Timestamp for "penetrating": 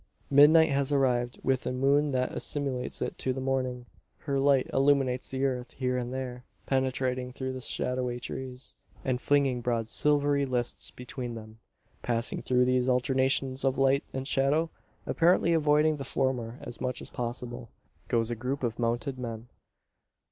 6.65-7.31